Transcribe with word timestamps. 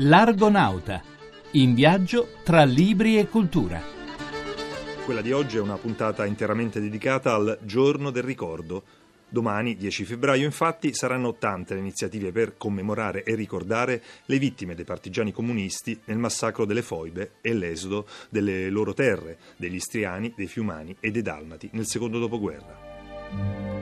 L'Argonauta, 0.00 1.02
in 1.52 1.74
viaggio 1.74 2.28
tra 2.44 2.64
libri 2.64 3.18
e 3.18 3.28
cultura. 3.28 3.82
Quella 5.04 5.22
di 5.22 5.32
oggi 5.32 5.56
è 5.56 5.60
una 5.60 5.78
puntata 5.78 6.26
interamente 6.26 6.80
dedicata 6.80 7.34
al 7.34 7.58
Giorno 7.62 8.10
del 8.10 8.22
Ricordo. 8.22 8.82
Domani, 9.28 9.74
10 9.74 10.04
febbraio, 10.04 10.44
infatti, 10.44 10.94
saranno 10.94 11.36
tante 11.36 11.74
le 11.74 11.80
iniziative 11.80 12.30
per 12.30 12.56
commemorare 12.56 13.24
e 13.24 13.34
ricordare 13.34 14.02
le 14.26 14.38
vittime 14.38 14.74
dei 14.74 14.84
partigiani 14.84 15.32
comunisti 15.32 15.98
nel 16.04 16.18
massacro 16.18 16.66
delle 16.66 16.82
foibe 16.82 17.36
e 17.40 17.54
l'esodo 17.54 18.06
delle 18.28 18.68
loro 18.68 18.94
terre, 18.94 19.38
degli 19.56 19.76
istriani, 19.76 20.34
dei 20.36 20.46
fiumani 20.46 20.94
e 21.00 21.10
dei 21.10 21.22
dalmati 21.22 21.70
nel 21.72 21.86
secondo 21.86 22.18
dopoguerra. 22.18 23.75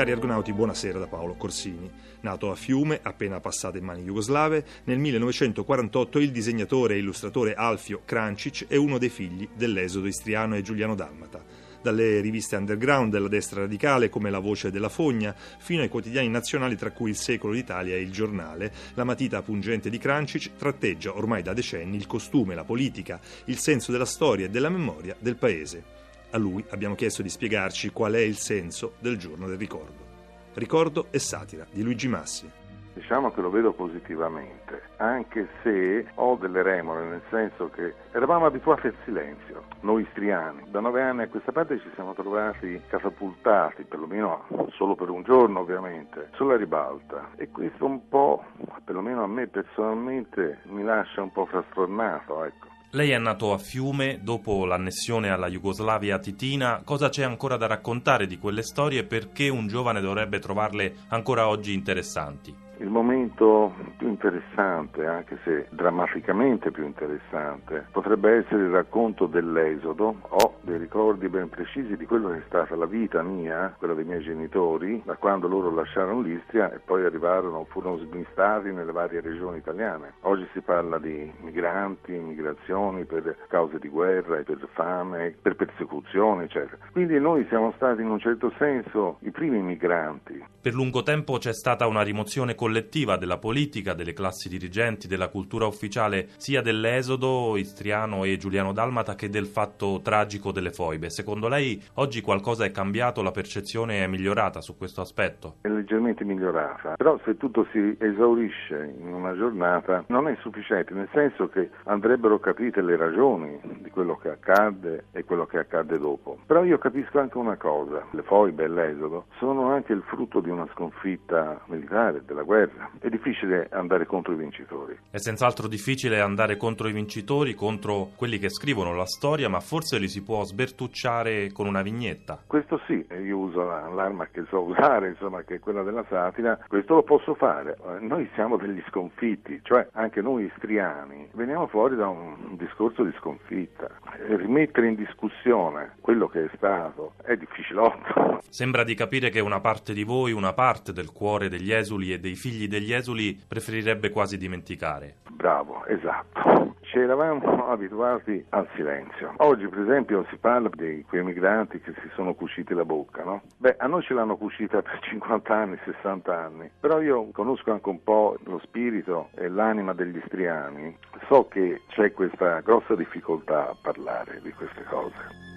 Cari 0.00 0.12
argonauti, 0.12 0.54
buonasera 0.54 0.98
da 0.98 1.06
Paolo 1.06 1.34
Corsini. 1.34 1.90
Nato 2.22 2.50
a 2.50 2.54
Fiume, 2.54 3.00
appena 3.02 3.38
passato 3.38 3.76
in 3.76 3.84
mani 3.84 4.02
jugoslave, 4.02 4.64
nel 4.84 4.98
1948 4.98 6.18
il 6.20 6.30
disegnatore 6.30 6.94
e 6.94 7.00
illustratore 7.00 7.52
Alfio 7.52 8.00
Krancic 8.06 8.64
è 8.66 8.76
uno 8.76 8.96
dei 8.96 9.10
figli 9.10 9.46
dell'esodo 9.54 10.06
istriano 10.06 10.56
e 10.56 10.62
giuliano 10.62 10.94
dalmata. 10.94 11.44
Dalle 11.82 12.20
riviste 12.20 12.56
underground 12.56 13.12
della 13.12 13.28
destra 13.28 13.60
radicale 13.60 14.08
come 14.08 14.30
La 14.30 14.38
Voce 14.38 14.70
della 14.70 14.88
Fogna, 14.88 15.36
fino 15.58 15.82
ai 15.82 15.90
quotidiani 15.90 16.30
nazionali 16.30 16.76
tra 16.76 16.92
cui 16.92 17.10
Il 17.10 17.16
Secolo 17.16 17.52
d'Italia 17.52 17.94
e 17.94 18.00
Il 18.00 18.10
Giornale, 18.10 18.72
la 18.94 19.04
matita 19.04 19.42
pungente 19.42 19.90
di 19.90 19.98
Krancic 19.98 20.56
tratteggia 20.56 21.14
ormai 21.14 21.42
da 21.42 21.52
decenni 21.52 21.96
il 21.96 22.06
costume, 22.06 22.54
la 22.54 22.64
politica, 22.64 23.20
il 23.44 23.58
senso 23.58 23.92
della 23.92 24.06
storia 24.06 24.46
e 24.46 24.48
della 24.48 24.70
memoria 24.70 25.14
del 25.18 25.36
paese. 25.36 25.99
A 26.32 26.38
lui 26.38 26.64
abbiamo 26.70 26.94
chiesto 26.94 27.22
di 27.22 27.28
spiegarci 27.28 27.90
qual 27.90 28.12
è 28.12 28.20
il 28.20 28.36
senso 28.36 28.92
del 29.00 29.18
giorno 29.18 29.48
del 29.48 29.58
ricordo. 29.58 30.06
Ricordo 30.54 31.06
e 31.10 31.18
satira 31.18 31.66
di 31.68 31.82
Luigi 31.82 32.06
Massi. 32.06 32.48
Diciamo 32.94 33.32
che 33.32 33.40
lo 33.40 33.50
vedo 33.50 33.72
positivamente, 33.72 34.80
anche 34.98 35.48
se 35.62 36.06
ho 36.14 36.36
delle 36.36 36.62
remore, 36.62 37.08
nel 37.08 37.22
senso 37.30 37.68
che 37.70 37.94
eravamo 38.12 38.46
abituati 38.46 38.86
al 38.86 38.94
silenzio, 39.04 39.64
noi 39.80 40.02
istriani. 40.02 40.70
Da 40.70 40.78
nove 40.78 41.02
anni 41.02 41.22
a 41.22 41.28
questa 41.28 41.50
parte 41.50 41.80
ci 41.80 41.90
siamo 41.94 42.14
trovati 42.14 42.80
catapultati, 42.88 43.82
perlomeno 43.82 44.68
solo 44.74 44.94
per 44.94 45.08
un 45.08 45.24
giorno 45.24 45.60
ovviamente, 45.60 46.28
sulla 46.34 46.56
ribalta. 46.56 47.30
E 47.34 47.48
questo 47.50 47.86
un 47.86 48.08
po', 48.08 48.44
perlomeno 48.84 49.24
a 49.24 49.28
me 49.28 49.48
personalmente, 49.48 50.60
mi 50.66 50.84
lascia 50.84 51.22
un 51.22 51.32
po' 51.32 51.46
frastornato, 51.46 52.44
ecco. 52.44 52.68
Lei 52.92 53.10
è 53.10 53.18
nato 53.18 53.52
a 53.52 53.58
Fiume 53.58 54.18
dopo 54.20 54.64
l'annessione 54.64 55.30
alla 55.30 55.48
Jugoslavia 55.48 56.18
titina. 56.18 56.82
Cosa 56.84 57.08
c'è 57.08 57.22
ancora 57.22 57.56
da 57.56 57.68
raccontare 57.68 58.26
di 58.26 58.36
quelle 58.36 58.64
storie 58.64 59.00
e 59.00 59.04
perché 59.04 59.48
un 59.48 59.68
giovane 59.68 60.00
dovrebbe 60.00 60.40
trovarle 60.40 60.96
ancora 61.10 61.46
oggi 61.46 61.72
interessanti? 61.72 62.52
Il 62.80 62.88
momento 62.88 63.74
più 63.98 64.08
interessante, 64.08 65.04
anche 65.04 65.38
se 65.44 65.66
drammaticamente 65.68 66.70
più 66.70 66.86
interessante, 66.86 67.86
potrebbe 67.92 68.38
essere 68.38 68.62
il 68.62 68.70
racconto 68.70 69.26
dell'esodo. 69.26 70.16
Ho 70.28 70.54
dei 70.62 70.78
ricordi 70.78 71.28
ben 71.28 71.50
precisi 71.50 71.94
di 71.98 72.06
quello 72.06 72.30
che 72.30 72.38
è 72.38 72.42
stata 72.46 72.74
la 72.76 72.86
vita 72.86 73.22
mia, 73.22 73.74
quella 73.76 73.92
dei 73.92 74.04
miei 74.04 74.22
genitori, 74.22 75.02
da 75.04 75.16
quando 75.16 75.46
loro 75.46 75.70
lasciarono 75.70 76.22
l'Istria 76.22 76.72
e 76.72 76.78
poi 76.78 77.04
arrivarono, 77.04 77.66
furono 77.68 77.98
smistati 77.98 78.72
nelle 78.72 78.92
varie 78.92 79.20
regioni 79.20 79.58
italiane. 79.58 80.14
Oggi 80.20 80.48
si 80.54 80.62
parla 80.62 80.98
di 80.98 81.30
migranti, 81.42 82.12
migrazioni 82.12 83.04
per 83.04 83.36
cause 83.48 83.78
di 83.78 83.88
guerra 83.88 84.42
per 84.42 84.66
fame, 84.72 85.36
per 85.42 85.54
persecuzioni, 85.54 86.44
eccetera. 86.44 86.78
Quindi 86.92 87.20
noi 87.20 87.44
siamo 87.48 87.74
stati 87.76 88.00
in 88.00 88.08
un 88.08 88.18
certo 88.18 88.50
senso 88.56 89.18
i 89.20 89.30
primi 89.30 89.60
migranti. 89.60 90.42
Per 90.62 90.72
lungo 90.72 91.02
tempo 91.02 91.36
c'è 91.36 91.52
stata 91.52 91.86
una 91.86 92.02
rimozione 92.02 92.54
collettiva 92.54 92.68
collettiva 92.70 93.16
della 93.16 93.36
politica, 93.38 93.94
delle 93.94 94.12
classi 94.12 94.48
dirigenti, 94.48 95.08
della 95.08 95.26
cultura 95.26 95.66
ufficiale 95.66 96.28
sia 96.36 96.62
dell'esodo 96.62 97.56
istriano 97.56 98.22
e 98.22 98.36
giuliano 98.36 98.72
dalmata 98.72 99.16
che 99.16 99.28
del 99.28 99.46
fatto 99.46 100.00
tragico 100.04 100.52
delle 100.52 100.70
foibe. 100.70 101.10
Secondo 101.10 101.48
lei 101.48 101.82
oggi 101.94 102.20
qualcosa 102.20 102.64
è 102.64 102.70
cambiato, 102.70 103.22
la 103.22 103.32
percezione 103.32 104.04
è 104.04 104.06
migliorata 104.06 104.60
su 104.60 104.76
questo 104.76 105.00
aspetto? 105.00 105.56
È 105.62 105.68
leggermente 105.68 106.22
migliorata, 106.22 106.94
però 106.96 107.18
se 107.24 107.36
tutto 107.36 107.66
si 107.72 107.96
esaurisce 107.98 108.94
in 109.00 109.12
una 109.12 109.34
giornata 109.34 110.04
non 110.06 110.28
è 110.28 110.36
sufficiente, 110.40 110.94
nel 110.94 111.08
senso 111.12 111.48
che 111.48 111.70
andrebbero 111.86 112.38
capite 112.38 112.82
le 112.82 112.96
ragioni 112.96 113.58
di 113.80 113.90
quello 113.90 114.16
che 114.16 114.28
accadde 114.28 115.06
e 115.10 115.24
quello 115.24 115.44
che 115.46 115.58
accadde 115.58 115.98
dopo. 115.98 116.38
Però 116.46 116.62
io 116.62 116.78
capisco 116.78 117.18
anche 117.18 117.36
una 117.36 117.56
cosa, 117.56 118.06
le 118.12 118.22
foibe 118.22 118.62
e 118.62 118.68
l'esodo 118.68 119.24
sono 119.38 119.72
anche 119.72 119.92
il 119.92 120.02
frutto 120.02 120.38
di 120.38 120.50
una 120.50 120.68
sconfitta 120.72 121.60
militare, 121.66 122.22
della 122.24 122.42
guerra 122.42 122.58
guerra. 122.66 122.90
È 122.98 123.08
difficile 123.08 123.68
andare 123.70 124.06
contro 124.06 124.32
i 124.32 124.36
vincitori. 124.36 124.96
È 125.10 125.18
senz'altro 125.18 125.68
difficile 125.68 126.20
andare 126.20 126.56
contro 126.56 126.88
i 126.88 126.92
vincitori, 126.92 127.54
contro 127.54 128.10
quelli 128.16 128.38
che 128.38 128.50
scrivono 128.50 128.94
la 128.94 129.06
storia, 129.06 129.48
ma 129.48 129.60
forse 129.60 129.98
li 129.98 130.08
si 130.08 130.22
può 130.22 130.44
sbertucciare 130.44 131.50
con 131.52 131.66
una 131.66 131.82
vignetta. 131.82 132.42
Questo 132.46 132.80
sì, 132.86 133.04
io 133.24 133.38
uso 133.38 133.64
l'arma 133.64 134.26
che 134.26 134.44
so 134.48 134.62
usare, 134.62 135.08
insomma, 135.08 135.42
che 135.42 135.56
è 135.56 135.58
quella 135.60 135.82
della 135.82 136.04
satira. 136.08 136.58
Questo 136.68 136.94
lo 136.94 137.02
posso 137.02 137.34
fare. 137.34 137.76
Noi 138.00 138.28
siamo 138.34 138.56
degli 138.56 138.82
sconfitti, 138.88 139.60
cioè 139.62 139.88
anche 139.92 140.20
noi 140.20 140.44
istriani 140.44 141.28
veniamo 141.32 141.66
fuori 141.66 141.96
da 141.96 142.08
un 142.08 142.56
discorso 142.56 143.02
di 143.02 143.12
sconfitta. 143.18 143.88
Rimettere 144.26 144.88
in 144.88 144.94
discussione 144.96 145.92
quello 146.00 146.28
che 146.28 146.44
è 146.44 146.50
stato 146.56 147.14
è 147.22 147.36
difficilotto. 147.36 148.40
Sembra 148.48 148.84
di 148.84 148.94
capire 148.94 149.30
che 149.30 149.40
una 149.40 149.60
parte 149.60 149.92
di 149.92 150.02
voi, 150.02 150.32
una 150.32 150.52
parte 150.52 150.92
del 150.92 151.12
cuore 151.12 151.48
degli 151.48 151.72
esuli 151.72 152.12
e 152.12 152.18
dei 152.18 152.34
figli 152.34 152.49
figli 152.50 152.66
degli 152.68 152.92
esuli 152.92 153.40
preferirebbe 153.46 154.10
quasi 154.10 154.36
dimenticare. 154.36 155.14
Bravo, 155.30 155.86
esatto. 155.86 156.74
Ci 156.80 156.98
eravamo 156.98 157.68
abituati 157.68 158.44
al 158.48 158.68
silenzio. 158.74 159.34
Oggi, 159.36 159.68
per 159.68 159.80
esempio, 159.80 160.26
si 160.28 160.36
parla 160.36 160.68
di 160.72 161.04
quei 161.08 161.22
migranti 161.22 161.80
che 161.80 161.92
si 162.02 162.10
sono 162.14 162.34
cuciti 162.34 162.74
la 162.74 162.84
bocca, 162.84 163.22
no? 163.22 163.42
Beh, 163.58 163.76
a 163.78 163.86
noi 163.86 164.02
ce 164.02 164.14
l'hanno 164.14 164.36
cucita 164.36 164.82
per 164.82 164.98
50 165.08 165.54
anni, 165.54 165.78
60 165.84 166.36
anni, 166.36 166.70
però 166.80 167.00
io 167.00 167.30
conosco 167.30 167.70
anche 167.70 167.88
un 167.88 168.02
po' 168.02 168.36
lo 168.44 168.58
spirito 168.64 169.28
e 169.36 169.48
l'anima 169.48 169.94
degli 169.94 170.16
istriani. 170.16 170.96
So 171.28 171.46
che 171.46 171.82
c'è 171.90 172.12
questa 172.12 172.60
grossa 172.60 172.96
difficoltà 172.96 173.68
a 173.68 173.76
parlare 173.80 174.40
di 174.42 174.52
queste 174.52 174.82
cose. 174.84 175.49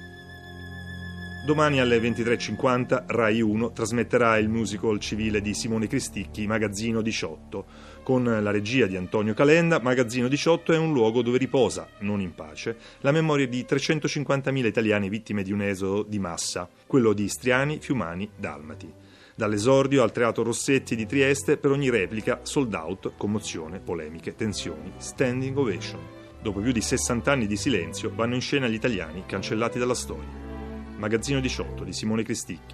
Domani 1.44 1.82
alle 1.82 1.98
23.50 1.98 3.04
Rai 3.08 3.42
1 3.42 3.74
trasmetterà 3.74 4.38
il 4.38 4.48
musical 4.48 4.98
civile 4.98 5.42
di 5.42 5.54
Simone 5.54 5.88
Cristicchi, 5.88 6.48
Magazzino 6.48 7.02
18. 7.02 7.66
Con 8.02 8.24
la 8.24 8.50
regia 8.50 8.86
di 8.86 8.96
Antonio 8.96 9.34
Calenda, 9.34 9.82
Magazzino 9.82 10.30
18 10.30 10.72
è 10.72 10.78
un 10.78 10.94
luogo 10.94 11.22
dove 11.22 11.38
riposa, 11.38 11.90
non 12.00 12.22
in 12.22 12.34
pace, 12.34 12.78
la 13.02 13.12
memoria 13.12 13.46
di 13.46 13.66
350.000 13.68 14.66
italiani 14.66 15.10
vittime 15.10 15.44
di 15.44 15.52
un 15.52 15.64
esodo 15.64 16.04
di 16.04 16.18
massa, 16.18 16.70
quello 16.88 17.12
di 17.12 17.26
istriani, 17.26 17.80
fiumani, 17.82 18.30
dalmati. 18.38 18.90
Dall'esordio 19.36 20.02
al 20.02 20.14
Teatro 20.14 20.44
Rossetti 20.44 20.96
di 20.96 21.06
Trieste, 21.06 21.58
per 21.58 21.72
ogni 21.72 21.90
replica, 21.90 22.40
sold 22.44 22.74
out, 22.74 23.18
commozione, 23.18 23.82
polemiche, 23.82 24.36
tensioni, 24.36 24.94
standing 24.96 25.58
ovation. 25.58 26.00
Dopo 26.42 26.62
più 26.62 26.72
di 26.72 26.80
60 26.80 27.30
anni 27.30 27.48
di 27.48 27.58
silenzio, 27.58 28.14
vanno 28.16 28.36
in 28.36 28.42
scena 28.42 28.70
gli 28.70 28.76
italiani 28.76 29.24
cancellati 29.26 29.78
dalla 29.78 29.94
storia. 29.94 30.53
Magazzino 31.04 31.42
18 31.42 31.84
di 31.84 31.92
Simone 31.92 32.24
Cristicchi. 32.24 32.74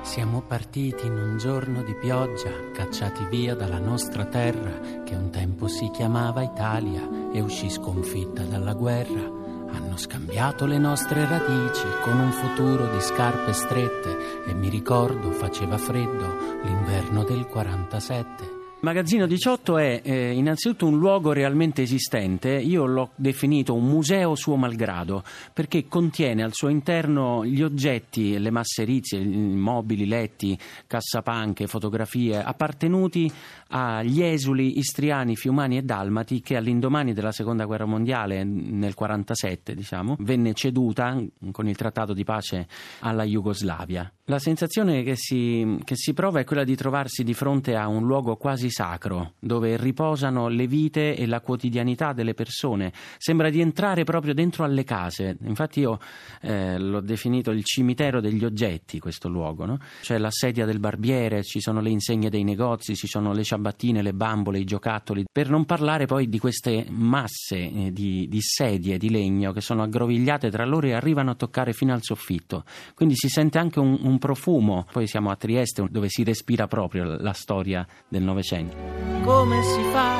Siamo 0.00 0.40
partiti 0.40 1.04
in 1.04 1.12
un 1.12 1.36
giorno 1.36 1.82
di 1.82 1.94
pioggia, 1.94 2.70
cacciati 2.72 3.26
via 3.26 3.54
dalla 3.54 3.78
nostra 3.78 4.24
terra, 4.24 5.02
che 5.04 5.14
un 5.14 5.28
tempo 5.28 5.68
si 5.68 5.90
chiamava 5.90 6.40
Italia 6.40 7.06
e 7.34 7.42
uscì 7.42 7.68
sconfitta 7.68 8.44
dalla 8.44 8.72
guerra. 8.72 9.20
Hanno 9.20 9.98
scambiato 9.98 10.64
le 10.64 10.78
nostre 10.78 11.26
radici 11.26 11.84
con 12.02 12.18
un 12.18 12.32
futuro 12.32 12.90
di 12.90 13.00
scarpe 13.02 13.52
strette 13.52 14.46
e 14.46 14.54
mi 14.54 14.70
ricordo 14.70 15.32
faceva 15.32 15.76
freddo 15.76 16.62
l'inverno 16.64 17.24
del 17.24 17.44
47. 17.44 18.59
Magazzino 18.82 19.26
18 19.26 19.76
è 19.76 20.00
eh, 20.02 20.32
innanzitutto 20.32 20.86
un 20.86 20.96
luogo 20.96 21.32
realmente 21.32 21.82
esistente, 21.82 22.48
io 22.48 22.86
l'ho 22.86 23.10
definito 23.14 23.74
un 23.74 23.86
museo 23.86 24.34
suo 24.34 24.56
malgrado, 24.56 25.22
perché 25.52 25.86
contiene 25.86 26.42
al 26.42 26.54
suo 26.54 26.68
interno 26.68 27.44
gli 27.44 27.60
oggetti, 27.60 28.38
le 28.38 28.50
masserizie, 28.50 29.22
mobili, 29.22 30.06
letti, 30.06 30.58
cassapanche, 30.86 31.66
fotografie 31.66 32.42
appartenuti 32.42 33.30
agli 33.68 34.22
esuli 34.22 34.78
istriani, 34.78 35.36
fiumani 35.36 35.76
e 35.76 35.82
dalmati 35.82 36.40
che 36.40 36.56
all'indomani 36.56 37.12
della 37.12 37.32
seconda 37.32 37.66
guerra 37.66 37.84
mondiale, 37.84 38.44
nel 38.44 38.94
47 38.94 39.74
diciamo, 39.74 40.16
venne 40.20 40.54
ceduta 40.54 41.22
con 41.52 41.68
il 41.68 41.76
trattato 41.76 42.14
di 42.14 42.24
pace 42.24 42.66
alla 43.00 43.24
Jugoslavia. 43.24 44.10
La 44.30 44.38
sensazione 44.38 45.02
che 45.02 45.16
si, 45.16 45.80
che 45.82 45.96
si, 45.96 46.12
prova 46.12 46.38
è 46.38 46.44
quella 46.44 46.62
di 46.62 46.76
trovarsi 46.76 47.24
di 47.24 47.34
fronte 47.34 47.74
a 47.74 47.88
un 47.88 48.06
luogo 48.06 48.36
quasi 48.36 48.70
sacro, 48.70 49.32
dove 49.40 49.76
riposano 49.76 50.46
le 50.46 50.68
vite 50.68 51.16
e 51.16 51.26
la 51.26 51.40
quotidianità 51.40 52.12
delle 52.12 52.32
persone. 52.32 52.92
Sembra 53.18 53.50
di 53.50 53.60
entrare 53.60 54.04
proprio 54.04 54.32
dentro 54.32 54.62
alle 54.62 54.84
case. 54.84 55.36
Infatti 55.42 55.80
io 55.80 55.98
eh, 56.42 56.78
l'ho 56.78 57.00
definito 57.00 57.50
il 57.50 57.64
cimitero 57.64 58.20
degli 58.20 58.44
oggetti, 58.44 59.00
questo 59.00 59.28
luogo. 59.28 59.64
No? 59.64 59.78
C'è 60.00 60.16
la 60.16 60.30
sedia 60.30 60.64
del 60.64 60.78
barbiere, 60.78 61.42
ci 61.42 61.60
sono 61.60 61.80
le 61.80 61.90
insegne 61.90 62.30
dei 62.30 62.44
negozi, 62.44 62.94
ci 62.94 63.08
sono 63.08 63.32
le 63.32 63.42
ciabattine, 63.42 64.00
le 64.00 64.14
bambole, 64.14 64.60
i 64.60 64.64
giocattoli. 64.64 65.24
Per 65.32 65.50
non 65.50 65.64
parlare 65.64 66.06
poi 66.06 66.28
di 66.28 66.38
queste 66.38 66.86
masse 66.88 67.56
eh, 67.56 67.92
di, 67.92 68.28
di 68.28 68.40
sedie 68.40 68.96
di 68.96 69.10
legno 69.10 69.50
che 69.50 69.60
sono 69.60 69.82
aggrovigliate 69.82 70.50
tra 70.50 70.64
loro 70.64 70.86
e 70.86 70.92
arrivano 70.92 71.32
a 71.32 71.34
toccare 71.34 71.72
fino 71.72 71.92
al 71.92 72.02
soffitto. 72.04 72.62
Quindi 72.94 73.16
si 73.16 73.28
sente 73.28 73.58
anche 73.58 73.80
un, 73.80 73.98
un 74.00 74.18
profumo. 74.20 74.86
Poi 74.92 75.08
siamo 75.08 75.30
a 75.30 75.36
Trieste 75.36 75.84
dove 75.90 76.08
si 76.08 76.22
respira 76.22 76.68
proprio 76.68 77.16
la 77.18 77.32
storia 77.32 77.84
del 78.06 78.22
Novecento. 78.22 78.76
Come 79.24 79.60
si 79.64 79.82
fa 79.90 80.18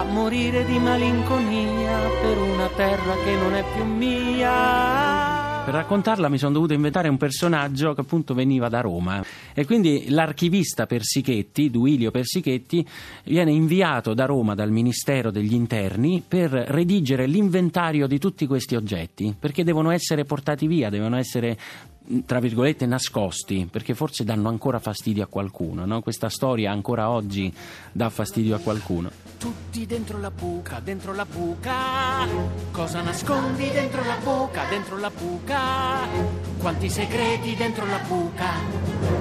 a 0.00 0.04
morire 0.10 0.64
di 0.64 0.78
malinconia 0.80 1.98
per 2.20 2.38
una 2.38 2.68
terra 2.74 3.14
che 3.24 3.36
non 3.36 3.54
è 3.54 3.64
più 3.74 3.84
mia? 3.84 5.48
Per 5.68 5.76
raccontarla 5.76 6.30
mi 6.30 6.38
sono 6.38 6.54
dovuto 6.54 6.72
inventare 6.72 7.10
un 7.10 7.18
personaggio 7.18 7.92
che 7.92 8.00
appunto 8.00 8.32
veniva 8.32 8.70
da 8.70 8.80
Roma 8.80 9.22
e 9.52 9.66
quindi 9.66 10.08
l'archivista 10.08 10.86
Persichetti, 10.86 11.68
Duilio 11.68 12.10
Persichetti, 12.10 12.86
viene 13.24 13.52
inviato 13.52 14.14
da 14.14 14.24
Roma 14.24 14.54
dal 14.54 14.70
Ministero 14.70 15.30
degli 15.30 15.52
Interni 15.52 16.24
per 16.26 16.52
redigere 16.52 17.26
l'inventario 17.26 18.06
di 18.06 18.18
tutti 18.18 18.46
questi 18.46 18.76
oggetti 18.76 19.36
perché 19.38 19.62
devono 19.62 19.90
essere 19.90 20.24
portati 20.24 20.66
via, 20.66 20.88
devono 20.88 21.18
essere 21.18 21.58
tra 22.24 22.40
virgolette 22.40 22.86
nascosti 22.86 23.68
perché 23.70 23.94
forse 23.94 24.24
danno 24.24 24.48
ancora 24.48 24.78
fastidio 24.78 25.24
a 25.24 25.26
qualcuno 25.26 25.84
no? 25.84 26.00
questa 26.00 26.28
storia 26.28 26.70
ancora 26.70 27.10
oggi 27.10 27.52
dà 27.92 28.08
fastidio 28.08 28.56
a 28.56 28.58
qualcuno. 28.58 29.10
Tutti 29.38 29.86
dentro 29.86 30.18
la 30.18 30.30
buca 30.30 30.80
dentro 30.80 31.12
la 31.12 31.24
buca. 31.24 32.26
Cosa 32.70 33.02
nascondi 33.02 33.70
dentro 33.70 34.04
la 34.04 34.16
buca 34.22 34.64
dentro 34.68 34.98
la 34.98 35.10
buca. 35.10 36.06
Quanti 36.58 36.88
segreti 36.88 37.54
dentro 37.54 37.86
la 37.86 37.98
buca 38.06 39.17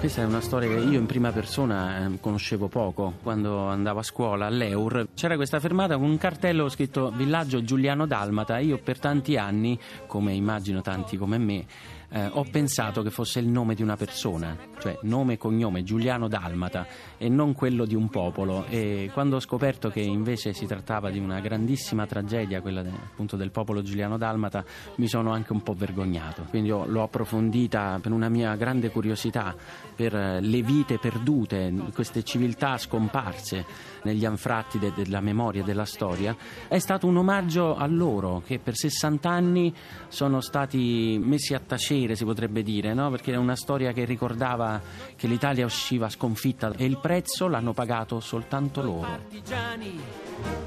questa 0.00 0.22
è 0.22 0.24
una 0.24 0.40
storia 0.40 0.66
che 0.66 0.80
io 0.80 0.98
in 0.98 1.04
prima 1.04 1.30
persona 1.30 2.06
eh, 2.06 2.20
conoscevo 2.20 2.68
poco. 2.68 3.16
Quando 3.22 3.66
andavo 3.66 3.98
a 3.98 4.02
scuola 4.02 4.46
all'Eur 4.46 5.08
c'era 5.12 5.36
questa 5.36 5.60
fermata 5.60 5.98
con 5.98 6.08
un 6.08 6.16
cartello 6.16 6.70
scritto 6.70 7.10
Villaggio 7.10 7.62
Giuliano 7.62 8.06
Dalmata. 8.06 8.58
Io 8.60 8.78
per 8.78 8.98
tanti 8.98 9.36
anni, 9.36 9.78
come 10.06 10.32
immagino 10.32 10.80
tanti 10.80 11.18
come 11.18 11.36
me, 11.36 11.66
eh, 12.12 12.28
ho 12.32 12.44
pensato 12.50 13.02
che 13.02 13.10
fosse 13.10 13.38
il 13.38 13.46
nome 13.46 13.74
di 13.74 13.82
una 13.82 13.96
persona, 13.96 14.56
cioè 14.80 14.98
nome 15.02 15.34
e 15.34 15.38
cognome 15.38 15.84
Giuliano 15.84 16.28
Dalmata 16.28 16.86
e 17.16 17.28
non 17.28 17.52
quello 17.52 17.84
di 17.84 17.94
un 17.94 18.08
popolo. 18.08 18.64
E 18.68 19.10
quando 19.12 19.36
ho 19.36 19.40
scoperto 19.40 19.90
che 19.90 20.00
invece 20.00 20.52
si 20.52 20.66
trattava 20.66 21.10
di 21.10 21.18
una 21.18 21.40
grandissima 21.40 22.06
tragedia, 22.06 22.60
quella 22.60 22.82
de, 22.82 22.90
appunto 22.90 23.36
del 23.36 23.50
popolo 23.50 23.82
Giuliano 23.82 24.18
Dalmata, 24.18 24.64
mi 24.96 25.08
sono 25.08 25.30
anche 25.32 25.52
un 25.52 25.62
po' 25.62 25.74
vergognato. 25.74 26.46
Quindi 26.48 26.70
l'ho 26.70 27.02
approfondita 27.02 27.98
per 28.02 28.12
una 28.12 28.28
mia 28.28 28.56
grande 28.56 28.90
curiosità 28.90 29.54
per 30.00 30.16
eh, 30.16 30.40
le 30.40 30.62
vite 30.62 30.96
perdute, 30.96 31.70
queste 31.92 32.22
civiltà 32.22 32.78
scomparse 32.78 33.66
negli 34.04 34.24
anfratti 34.24 34.78
de- 34.78 34.94
della 34.94 35.20
memoria 35.20 35.62
della 35.62 35.84
storia, 35.84 36.34
è 36.68 36.78
stato 36.78 37.06
un 37.06 37.18
omaggio 37.18 37.76
a 37.76 37.84
loro 37.84 38.40
che 38.46 38.58
per 38.58 38.74
60 38.74 39.28
anni 39.28 39.74
sono 40.08 40.40
stati 40.40 41.20
messi 41.22 41.52
a 41.52 41.60
tacere, 41.60 42.16
si 42.16 42.24
potrebbe 42.24 42.62
dire, 42.62 42.94
no? 42.94 43.10
perché 43.10 43.34
è 43.34 43.36
una 43.36 43.56
storia 43.56 43.92
che 43.92 44.06
ricordava 44.06 44.80
che 45.16 45.26
l'Italia 45.26 45.66
usciva 45.66 46.08
sconfitta 46.08 46.72
e 46.74 46.86
il 46.86 46.96
prezzo 46.96 47.46
l'hanno 47.46 47.74
pagato 47.74 48.20
soltanto 48.20 48.80
loro. 48.80 49.00
Partigiani 49.06 50.00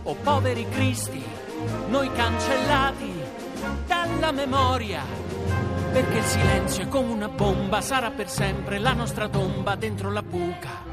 o 0.04 0.14
poveri 0.14 0.68
cristi, 0.70 1.24
noi 1.90 2.12
cancellati 2.12 3.12
dalla 3.88 4.32
memoria 4.32 5.33
perché 5.94 6.18
il 6.18 6.24
silenzio 6.24 6.84
è 6.86 6.88
come 6.88 7.14
una 7.14 7.28
bomba, 7.28 7.80
sarà 7.80 8.10
per 8.10 8.28
sempre 8.28 8.80
la 8.80 8.94
nostra 8.94 9.30
tomba 9.30 9.76
dentro 9.76 10.12
la 10.12 10.24
buca. 10.24 10.84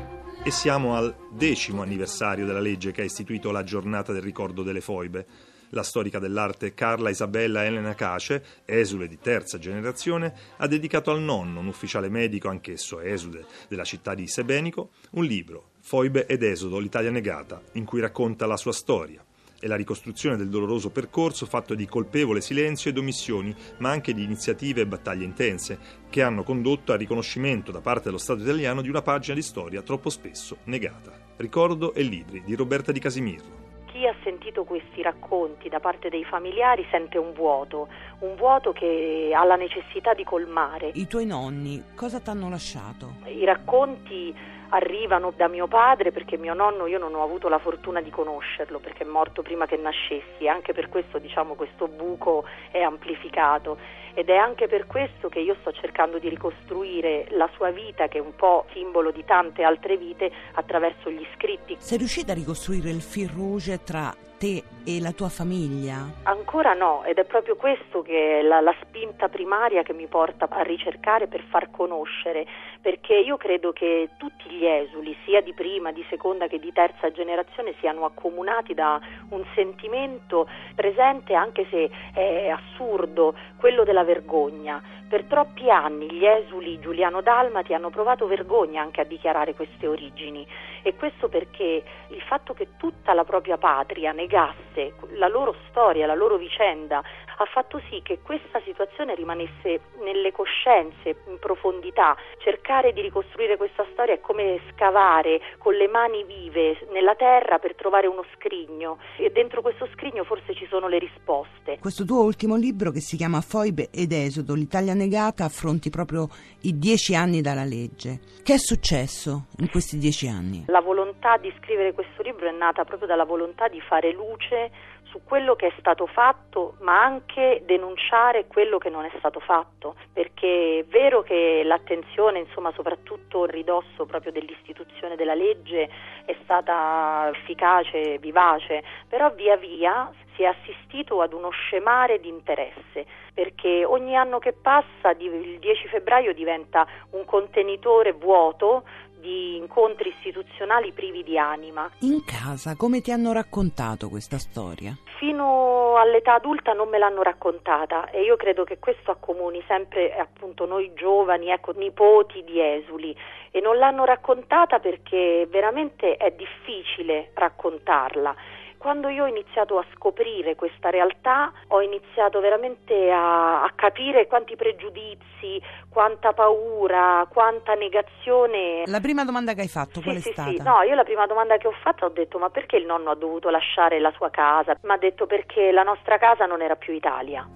E 0.45 0.51
siamo 0.51 0.95
al 0.95 1.15
decimo 1.33 1.81
anniversario 1.81 2.45
della 2.45 2.61
legge 2.61 2.93
che 2.93 3.01
ha 3.01 3.05
istituito 3.05 3.51
la 3.51 3.65
giornata 3.65 4.13
del 4.13 4.21
ricordo 4.21 4.63
delle 4.63 4.83
foibe. 4.83 5.27
La 5.71 5.83
storica 5.83 6.19
dell'arte 6.19 6.75
Carla 6.75 7.09
Isabella 7.09 7.65
Elena 7.65 7.95
Cace, 7.95 8.45
esule 8.67 9.09
di 9.09 9.19
terza 9.19 9.59
generazione, 9.59 10.35
ha 10.59 10.67
dedicato 10.67 11.11
al 11.11 11.23
nonno, 11.23 11.61
un 11.61 11.69
ufficiale 11.69 12.11
medico, 12.11 12.49
anch'esso 12.49 13.01
esule, 13.01 13.47
della 13.69 13.85
città 13.85 14.15
di 14.15 14.29
Sebenico, 14.29 14.91
un 15.13 15.25
libro, 15.25 15.71
Foibe 15.81 16.27
ed 16.27 16.43
Esodo, 16.43 16.79
l'Italia 16.79 17.11
negata, 17.11 17.63
in 17.73 17.87
cui 17.87 18.01
racconta 18.01 18.47
la 18.47 18.59
sua 18.59 18.73
storia 18.73 19.25
è 19.61 19.67
la 19.67 19.77
ricostruzione 19.77 20.37
del 20.37 20.49
doloroso 20.49 20.91
percorso 20.91 21.45
fatto 21.45 21.75
di 21.75 21.87
colpevole 21.87 22.41
silenzio 22.41 22.91
ed 22.91 22.97
omissioni, 22.97 23.55
ma 23.79 23.91
anche 23.91 24.15
di 24.15 24.25
iniziative 24.25 24.81
e 24.81 24.87
battaglie 24.87 25.25
intense, 25.25 25.79
che 26.09 26.23
hanno 26.23 26.43
condotto 26.43 26.93
al 26.93 26.99
riconoscimento 26.99 27.71
da 27.71 27.81
parte 27.81 28.05
dello 28.05 28.19
Stato 28.19 28.41
italiano 28.41 28.81
di 28.81 28.89
una 28.89 29.03
pagina 29.03 29.35
di 29.35 29.43
storia 29.43 29.83
troppo 29.83 30.09
spesso 30.09 30.57
negata. 30.65 31.13
Ricordo 31.37 31.93
e 31.95 32.03
libri 32.03 32.43
di 32.43 32.55
Roberta 32.55 32.91
Di 32.91 33.01
Casimirro 33.01 33.61
chi 33.93 34.07
ha 34.07 34.15
sentito 34.23 34.65
questi 34.65 35.03
racconti 35.03 35.69
da 35.69 35.81
parte 35.81 36.09
dei 36.09 36.25
familiari 36.25 36.87
sente 36.91 37.19
un 37.19 37.33
vuoto, 37.33 37.89
un 38.21 38.37
vuoto 38.37 38.73
che 38.73 39.33
ha 39.35 39.45
la 39.45 39.57
necessità 39.57 40.15
di 40.15 40.25
colmare. 40.25 40.93
I 40.95 41.07
tuoi 41.07 41.27
nonni 41.27 41.83
cosa 41.95 42.21
ti 42.21 42.31
hanno 42.31 42.49
lasciato? 42.49 43.17
I 43.27 43.45
racconti 43.45 44.33
arrivano 44.71 45.33
da 45.37 45.49
mio 45.49 45.67
padre 45.67 46.13
perché 46.13 46.37
mio 46.37 46.55
nonno 46.55 46.87
io 46.87 46.99
non 46.99 47.15
ho 47.15 47.23
avuto 47.23 47.49
la 47.49 47.59
fortuna 47.59 48.01
di 48.01 48.11
conoscerlo 48.11 48.79
perché 48.79 49.05
è 49.05 49.07
morto 49.07 49.43
prima 49.43 49.67
che 49.67 49.77
nascessi, 49.77 50.49
anche 50.49 50.73
per 50.73 50.89
questo 50.89 51.19
diciamo 51.19 51.55
questo 51.55 51.89
buco 51.89 52.45
è 52.71 52.81
amplificato 52.81 53.79
ed 54.15 54.29
è 54.29 54.37
anche 54.37 54.67
per 54.67 54.87
questo 54.87 55.29
che 55.29 55.41
io 55.41 55.57
sto 55.61 55.73
cercando 55.73 56.19
di 56.19 56.29
ricostruire 56.29 57.27
la 57.31 57.49
sua 57.55 57.71
vita 57.71 58.09
che 58.09 58.19
è 58.19 58.21
un 58.21 58.35
po' 58.35 58.67
simbolo 58.73 59.11
di 59.11 59.25
tante 59.25 59.63
altre 59.63 59.97
vite 59.97 60.31
attraverso 60.55 61.11
gli 61.11 61.25
scritti. 61.35 61.77
Sei 61.79 61.99
riuscita 61.99 62.33
a 62.33 62.35
ricostruire 62.35 62.91
il 62.91 63.03
fil 63.03 63.29
rouge 63.29 63.83
tra 63.83 64.13
te 64.41 64.65
e 64.87 65.01
la 65.03 65.13
tua 65.13 65.29
famiglia? 65.29 65.99
Ancora 66.23 66.73
no, 66.73 67.05
ed 67.05 67.19
è 67.19 67.25
proprio 67.25 67.57
questo 67.57 68.01
che 68.01 68.39
è 68.39 68.43
la, 68.43 68.63
la, 68.63 68.75
spinta 68.81 69.29
primaria 69.29 69.83
che 69.83 69.93
mi 69.93 70.07
porta 70.07 70.49
a 70.49 70.63
ricercare 70.63 71.27
per 71.27 71.43
far 71.43 71.71
conoscere, 71.71 72.47
perché 72.81 73.15
io 73.17 73.37
credo 73.37 73.73
che 73.73 74.09
tutti 74.17 74.49
gli 74.49 74.65
esuli, 74.65 75.15
sia 75.27 75.43
di 75.43 75.53
prima, 75.53 75.93
di 75.93 76.03
seconda 76.09 76.47
che 76.49 76.59
di 76.59 76.73
terza 76.73 77.13
generazione, 77.13 77.75
siano 77.81 78.07
accomunati 78.07 78.73
da 78.73 78.99
un 79.29 79.45
sentimento 79.55 80.49
presente, 80.75 81.35
anche 81.35 81.67
se 81.69 81.91
è 82.15 82.49
assurdo, 82.49 83.35
quello 83.59 83.85
della 83.85 84.05
vergogna. 84.05 84.83
Per 85.11 85.25
troppi 85.25 85.69
anni 85.69 86.09
gli 86.09 86.25
esuli 86.25 86.79
giuliano-dalmati 86.79 87.75
hanno 87.75 87.91
provato 87.91 88.29
vergogna 88.29 88.81
anche 88.81 89.01
a 89.01 89.05
dichiarare 89.05 89.57
queste 89.57 89.89
origini. 89.89 90.47
E 90.83 90.95
questo 90.95 91.29
perché 91.29 91.83
il 92.11 92.21
fatto 92.21 92.55
che 92.55 92.77
tutta 92.77 93.13
la 93.13 93.25
propria 93.25 93.59
patria 93.59 94.13
negasse 94.13 94.93
la 95.15 95.27
loro 95.27 95.57
storia, 95.69 96.07
la 96.07 96.15
loro 96.15 96.37
vicenda, 96.37 97.03
ha 97.41 97.47
fatto 97.47 97.81
sì 97.89 98.03
che 98.03 98.19
questa 98.23 98.61
situazione 98.65 99.15
rimanesse 99.15 99.81
nelle 100.05 100.31
coscienze 100.31 101.17
in 101.27 101.39
profondità. 101.39 102.15
Cercare 102.39 102.93
di 102.93 103.01
ricostruire 103.01 103.57
questa 103.57 103.87
storia 103.93 104.15
è 104.15 104.21
come 104.21 104.61
scavare 104.71 105.41
con 105.57 105.73
le 105.73 105.89
mani 105.89 106.23
vive 106.25 106.87
nella 106.93 107.15
terra 107.15 107.59
per 107.59 107.75
trovare 107.75 108.07
uno 108.07 108.25
scrigno 108.35 108.99
e 109.17 109.31
dentro 109.31 109.63
questo 109.63 109.89
scrigno 109.95 110.23
forse 110.25 110.55
ci 110.55 110.67
sono 110.69 110.87
le 110.87 110.99
risposte. 110.99 111.79
Questo 111.81 112.05
tuo 112.05 112.23
ultimo 112.25 112.57
libro 112.57 112.91
che 112.91 113.01
si 113.01 113.17
chiama 113.17 113.41
Foibe 113.41 113.89
ed 113.91 114.13
Esodo, 114.13 114.55
l'Italia 114.55 114.93
negata, 114.93 115.45
affronti 115.45 115.89
proprio 115.89 116.29
i 116.63 116.79
dieci 116.79 117.15
anni 117.15 117.41
dalla 117.41 117.65
legge. 117.65 118.21
Che 118.43 118.53
è 118.53 118.59
successo 118.59 119.47
in 119.61 119.71
questi 119.71 119.97
dieci 119.97 120.29
anni? 120.29 120.65
La 120.67 120.81
volontà 120.81 121.39
di 121.39 121.51
scrivere 121.59 121.95
questo 121.95 122.21
libro 122.21 122.47
è 122.47 122.53
nata 122.53 122.85
proprio 122.85 123.09
dalla 123.09 123.25
volontà 123.25 123.67
di 123.69 123.81
fare 123.81 124.13
luce 124.13 124.71
su 125.11 125.21
quello 125.25 125.57
che 125.57 125.67
è 125.69 125.73
stato 125.79 126.07
fatto, 126.07 126.77
ma 126.81 127.03
anche 127.03 127.63
denunciare 127.67 128.47
quello 128.47 128.79
che 128.79 128.89
non 128.89 129.05
è 129.05 129.11
stato 129.19 129.41
fatto, 129.41 129.97
perché 130.13 130.79
è 130.79 130.85
vero 130.85 131.23
che 131.23 131.63
l'attenzione, 131.65 132.39
insomma, 132.39 132.73
soprattutto 132.73 133.45
il 133.45 133.51
ridosso 133.51 134.07
proprio 134.07 134.33
dell'istituzione 134.33 135.17
della 135.17 135.35
legge 135.35 135.89
è 136.25 136.37
stata 136.43 137.31
efficace, 137.33 138.19
vivace, 138.19 138.83
però 139.09 139.31
via 139.31 139.57
via 139.57 140.11
si 140.35 140.43
è 140.43 140.47
assistito 140.47 141.21
ad 141.21 141.33
uno 141.33 141.51
scemare 141.51 142.21
di 142.21 142.29
interesse, 142.29 143.05
perché 143.35 143.85
ogni 143.85 144.17
anno 144.17 144.39
che 144.39 144.53
passa 144.53 145.11
il 145.19 145.59
10 145.59 145.89
febbraio 145.89 146.33
diventa 146.33 146.87
un 147.11 147.25
contenitore 147.25 148.13
vuoto 148.13 148.85
di 149.21 149.57
incontri 149.57 150.09
istituzionali 150.09 150.93
privi 150.93 151.23
di 151.23 151.39
anima. 151.39 151.89
In 152.01 152.25
casa 152.25 152.75
come 152.77 153.01
ti 153.01 153.13
hanno 153.13 153.33
raccontato 153.33 154.09
questa 154.09 154.39
storia? 154.39 154.97
Fino 155.19 155.97
all'età 155.97 156.35
adulta 156.35 156.73
non 156.73 156.89
me 156.89 156.99
l'hanno 156.99 157.23
raccontata 157.23 158.11
e 158.11 158.23
io 158.23 158.37
credo 158.37 158.65
che 158.65 158.79
questo 158.79 159.11
accomuni 159.11 159.63
sempre 159.69 160.17
appunto 160.17 160.65
noi 160.67 160.93
giovani, 160.95 161.51
ecco, 161.51 161.73
nipoti 161.73 162.43
di 162.43 162.61
esuli 162.61 163.15
e 163.51 163.61
non 163.61 163.77
l'hanno 163.77 164.05
raccontata 164.05 164.79
perché 164.79 165.47
veramente 165.51 166.17
è 166.17 166.31
difficile 166.31 167.31
raccontarla 167.35 168.35
quando 168.81 169.11
io 169.11 169.25
ho 169.25 169.27
iniziato 169.27 169.77
a 169.77 169.85
scoprire 169.95 170.55
questa 170.55 170.89
realtà 170.89 171.53
ho 171.69 171.83
iniziato 171.83 172.41
veramente 172.41 173.11
a, 173.11 173.63
a, 173.63 173.71
capire 173.75 174.27
quanti 174.27 174.57
pregiudizi, 174.57 175.61
quanta 175.91 176.33
paura, 176.33 177.27
quanta 177.29 177.75
negazione. 177.75 178.85
La 178.87 179.01
prima 179.01 179.23
domanda 179.23 179.53
che 179.53 179.61
hai 179.61 179.69
fatto 179.69 180.01
sì, 180.01 180.03
qual 180.03 180.17
è 180.17 180.21
sì, 180.21 180.33
stata? 180.33 180.51
Sì, 180.51 180.63
no, 180.63 180.81
io 180.81 180.95
la 180.95 181.05
prima 181.05 181.27
domanda 181.27 181.59
che 181.59 181.67
ho 181.67 181.75
fatto 181.83 182.07
ho 182.07 182.09
detto 182.09 182.39
ma 182.39 182.49
perché 182.49 182.79
il 182.79 182.87
nonno 182.87 183.11
ha 183.11 183.17
dovuto 183.17 183.51
lasciare 183.51 184.01
la 184.01 184.13
sua 184.17 184.31
casa? 184.31 184.75
Mi 184.81 184.93
ha 184.93 184.97
detto 184.97 185.27
perché 185.27 185.71
la 185.73 185.83
nostra 185.83 186.17
casa 186.17 186.47
non 186.47 186.63
era 186.63 186.77
più 186.77 186.95
Italia. 186.95 187.47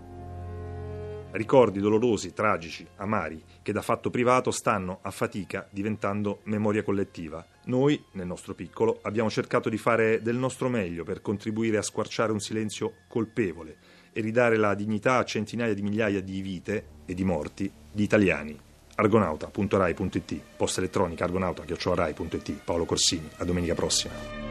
Ricordi 1.30 1.80
dolorosi, 1.80 2.34
tragici, 2.34 2.86
amari, 2.98 3.42
che 3.62 3.72
da 3.72 3.80
fatto 3.80 4.10
privato 4.10 4.50
stanno 4.50 4.98
a 5.00 5.10
fatica 5.10 5.66
diventando 5.70 6.40
memoria 6.44 6.82
collettiva. 6.82 7.44
Noi, 7.66 8.02
nel 8.12 8.26
nostro 8.26 8.54
piccolo, 8.54 8.98
abbiamo 9.02 9.30
cercato 9.30 9.68
di 9.68 9.78
fare 9.78 10.20
del 10.22 10.36
nostro 10.36 10.68
meglio 10.68 11.04
per 11.04 11.22
contribuire 11.22 11.78
a 11.78 11.82
squarciare 11.82 12.32
un 12.32 12.40
silenzio 12.40 12.92
colpevole 13.08 13.76
e 14.12 14.20
ridare 14.20 14.56
la 14.56 14.74
dignità 14.74 15.16
a 15.16 15.24
centinaia 15.24 15.74
di 15.74 15.82
migliaia 15.82 16.20
di 16.20 16.40
vite 16.40 16.86
e 17.06 17.14
di 17.14 17.24
morti 17.24 17.70
di 17.90 18.02
italiani. 18.02 18.58
argonauta.rai.it 18.96 20.40
Posta 20.56 20.80
elettronica 20.80 21.24
argonauta.rai.it 21.24 22.52
Paolo 22.64 22.84
Corsini. 22.84 23.28
A 23.36 23.44
domenica 23.44 23.74
prossima. 23.74 24.43